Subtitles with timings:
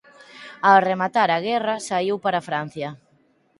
[0.67, 2.89] Ao rematar a guerra saíu para Francia.